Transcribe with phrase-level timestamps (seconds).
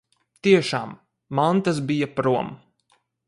[0.45, 0.95] Tiešām,
[1.41, 2.53] mantas bija prom.